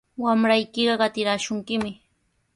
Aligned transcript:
Wamraykiqa 0.23 0.95
qatiraashunkimi. 1.01 1.91